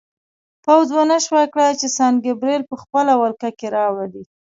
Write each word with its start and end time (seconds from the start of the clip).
پوځ 0.63 0.87
ونه 0.93 1.17
شوای 1.25 1.45
کړای 1.53 1.73
چې 1.81 1.87
سان 1.97 2.13
ګبریل 2.25 2.63
په 2.69 2.75
خپله 2.81 3.13
ولکه 3.21 3.49
کې 3.57 3.67
راولي. 3.77 4.23